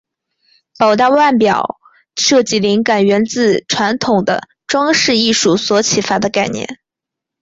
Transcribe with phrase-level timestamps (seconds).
[0.79, 1.79] 宝达腕表
[2.15, 6.79] 设计灵感源自传统的装饰艺术所启发的概念。